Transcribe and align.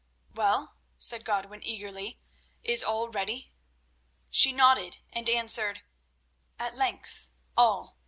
"Well," 0.33 0.77
said 0.97 1.23
Godwin 1.23 1.61
eagerly, 1.61 2.17
"is 2.63 2.81
all 2.83 3.09
ready?" 3.09 3.51
She 4.31 4.51
nodded 4.51 4.97
and 5.13 5.29
answered: 5.29 5.83
"At 6.57 6.75
length, 6.75 7.29
all. 7.55 7.99